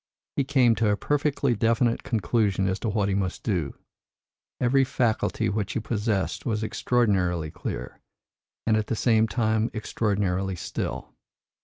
He 0.35 0.43
came 0.43 0.73
to 0.77 0.89
a 0.89 0.97
perfectly 0.97 1.55
definite 1.55 2.01
conclusion 2.01 2.67
as 2.67 2.79
to 2.79 2.89
what 2.89 3.07
he 3.07 3.13
must 3.13 3.43
do. 3.43 3.75
Every 4.59 4.83
faculty 4.83 5.47
which 5.47 5.73
he 5.73 5.79
possessed 5.79 6.43
was 6.43 6.63
extraordinarily 6.63 7.51
clear, 7.51 7.99
and 8.65 8.75
at 8.75 8.87
the 8.87 8.95
same 8.95 9.27
time 9.27 9.69
extraordinarily 9.75 10.55
still. 10.55 11.13